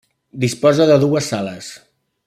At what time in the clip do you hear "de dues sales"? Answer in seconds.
0.93-1.73